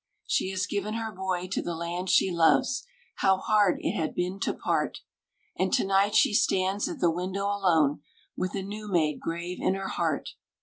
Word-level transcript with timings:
She 0.25 0.49
has 0.49 0.65
given 0.65 0.95
her 0.95 1.11
boy 1.11 1.47
to 1.49 1.61
the 1.61 1.75
land 1.75 2.09
she 2.09 2.31
loves, 2.31 2.87
How 3.17 3.37
hard 3.37 3.77
it 3.81 3.91
had 3.95 4.15
been 4.15 4.39
to 4.39 4.51
part! 4.51 5.01
And 5.55 5.71
to 5.73 5.85
night 5.85 6.15
she 6.15 6.33
stands 6.33 6.89
at 6.89 6.99
the 6.99 7.11
window 7.11 7.45
alone, 7.45 8.01
With 8.35 8.55
a 8.55 8.63
new 8.63 8.91
made 8.91 9.19
grave 9.19 9.59
in 9.61 9.75
her 9.75 9.89
heart. 9.89 10.29